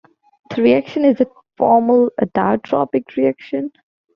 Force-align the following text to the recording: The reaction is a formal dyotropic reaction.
The 0.55 0.63
reaction 0.63 1.05
is 1.05 1.21
a 1.21 1.27
formal 1.59 2.09
dyotropic 2.19 3.15
reaction. 3.17 3.71